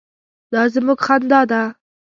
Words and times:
_دا 0.51 0.61
زموږ 0.73 0.99
خندا 1.05 1.41
ده. 1.51 1.61